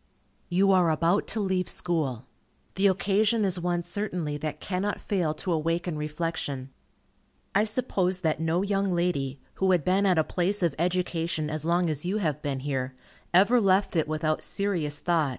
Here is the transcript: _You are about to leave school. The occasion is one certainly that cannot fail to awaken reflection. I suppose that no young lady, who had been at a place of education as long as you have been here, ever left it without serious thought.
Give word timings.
_You 0.48 0.72
are 0.72 0.90
about 0.90 1.26
to 1.26 1.40
leave 1.40 1.68
school. 1.68 2.24
The 2.76 2.86
occasion 2.86 3.44
is 3.44 3.60
one 3.60 3.82
certainly 3.82 4.38
that 4.38 4.58
cannot 4.58 4.98
fail 4.98 5.34
to 5.34 5.52
awaken 5.52 5.98
reflection. 5.98 6.70
I 7.54 7.64
suppose 7.64 8.20
that 8.20 8.40
no 8.40 8.62
young 8.62 8.94
lady, 8.94 9.40
who 9.56 9.72
had 9.72 9.84
been 9.84 10.06
at 10.06 10.16
a 10.18 10.24
place 10.24 10.62
of 10.62 10.74
education 10.78 11.50
as 11.50 11.66
long 11.66 11.90
as 11.90 12.06
you 12.06 12.16
have 12.16 12.40
been 12.40 12.60
here, 12.60 12.94
ever 13.34 13.60
left 13.60 13.94
it 13.94 14.08
without 14.08 14.42
serious 14.42 14.98
thought. 14.98 15.38